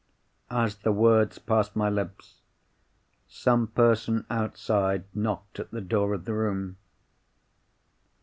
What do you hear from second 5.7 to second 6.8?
door of the room.